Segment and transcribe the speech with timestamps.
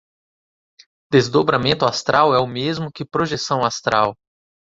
[1.11, 4.15] Desdobramento astral é o mesmo que projeção astral